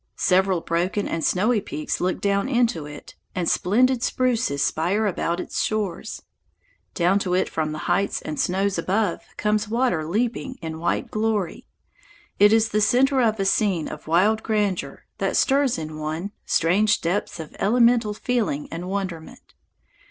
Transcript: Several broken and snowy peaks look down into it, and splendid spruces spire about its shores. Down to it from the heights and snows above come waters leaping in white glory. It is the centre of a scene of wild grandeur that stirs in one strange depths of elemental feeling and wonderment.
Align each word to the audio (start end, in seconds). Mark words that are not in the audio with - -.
Several 0.15 0.61
broken 0.61 1.07
and 1.07 1.23
snowy 1.23 1.61
peaks 1.61 2.01
look 2.01 2.19
down 2.19 2.49
into 2.49 2.87
it, 2.87 3.13
and 3.35 3.47
splendid 3.47 4.01
spruces 4.01 4.63
spire 4.65 5.05
about 5.05 5.39
its 5.39 5.61
shores. 5.61 6.23
Down 6.95 7.19
to 7.19 7.35
it 7.35 7.47
from 7.47 7.71
the 7.71 7.77
heights 7.85 8.19
and 8.19 8.39
snows 8.39 8.79
above 8.79 9.21
come 9.37 9.59
waters 9.69 10.07
leaping 10.07 10.55
in 10.59 10.79
white 10.79 11.11
glory. 11.11 11.67
It 12.39 12.51
is 12.51 12.69
the 12.69 12.81
centre 12.81 13.21
of 13.21 13.39
a 13.39 13.45
scene 13.45 13.87
of 13.87 14.07
wild 14.07 14.41
grandeur 14.41 15.03
that 15.19 15.37
stirs 15.37 15.77
in 15.77 15.99
one 15.99 16.31
strange 16.47 16.99
depths 17.01 17.39
of 17.39 17.55
elemental 17.59 18.15
feeling 18.15 18.67
and 18.71 18.89
wonderment. 18.89 19.53